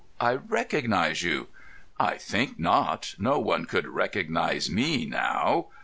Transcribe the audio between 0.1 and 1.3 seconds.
I recognise